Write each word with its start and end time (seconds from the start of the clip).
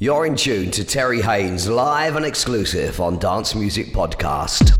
You're 0.00 0.26
in 0.26 0.36
tune 0.36 0.70
to 0.70 0.84
Terry 0.84 1.20
Haynes 1.20 1.68
live 1.68 2.14
and 2.14 2.24
exclusive 2.24 3.00
on 3.00 3.18
Dance 3.18 3.56
Music 3.56 3.88
Podcast. 3.88 4.78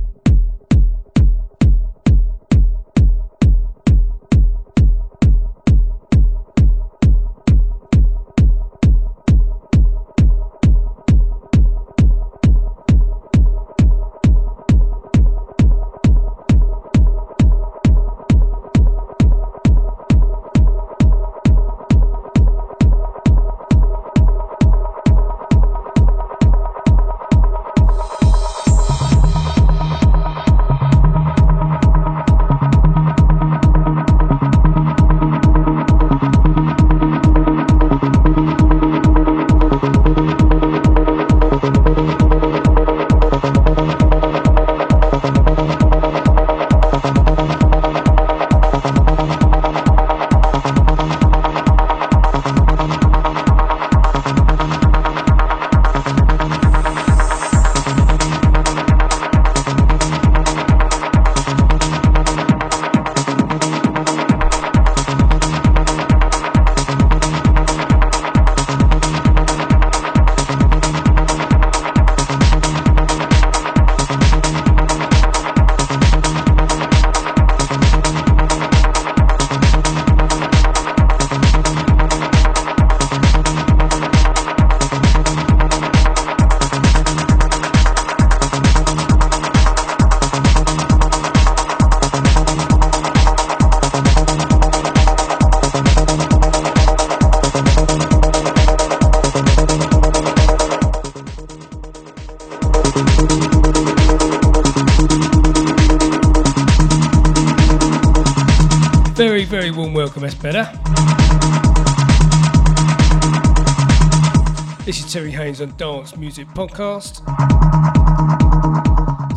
This 114.88 115.04
is 115.04 115.12
Terry 115.12 115.30
Haynes 115.32 115.60
on 115.60 115.76
Dance 115.76 116.16
Music 116.16 116.48
Podcast, 116.54 117.18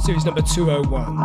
series 0.02 0.24
number 0.24 0.42
201. 0.42 1.18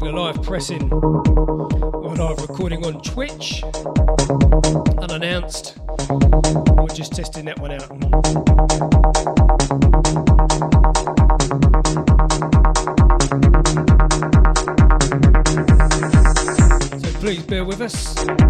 We're 0.00 0.12
live 0.12 0.42
pressing 0.42 0.90
or 0.90 2.16
live 2.16 2.40
recording 2.40 2.86
on 2.86 3.02
Twitch, 3.02 3.62
unannounced. 5.02 5.76
We're 6.08 6.86
just 6.94 7.12
testing 7.12 7.44
that 7.44 7.58
one 7.58 7.72
out. 7.72 9.35
With. 17.78 18.45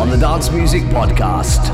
On 0.00 0.08
the 0.08 0.16
Dance 0.16 0.50
Music 0.50 0.82
Podcast. 0.84 1.69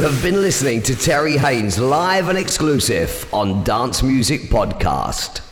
You 0.00 0.06
have 0.06 0.22
been 0.22 0.40
listening 0.40 0.80
to 0.84 0.96
Terry 0.96 1.36
Haynes 1.36 1.78
live 1.78 2.30
and 2.30 2.38
exclusive 2.38 3.28
on 3.34 3.62
Dance 3.64 4.02
Music 4.02 4.44
Podcast. 4.44 5.49